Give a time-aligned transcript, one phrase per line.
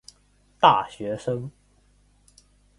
[0.59, 1.51] 大学生